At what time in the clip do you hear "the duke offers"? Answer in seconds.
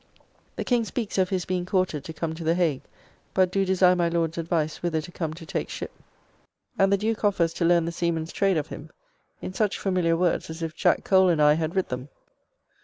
6.91-7.53